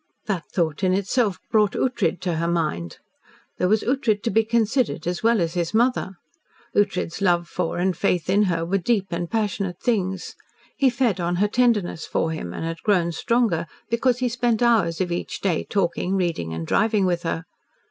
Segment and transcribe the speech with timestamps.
[0.25, 2.97] That thought, in itself, brought Ughtred to her mind.
[3.59, 6.15] There was Ughtred to be considered as well as his mother.
[6.75, 10.33] Ughtred's love for and faith in her were deep and passionate things.
[10.75, 15.01] He fed on her tenderness for him, and had grown stronger because he spent hours
[15.01, 17.45] of each day talking, reading, and driving with her.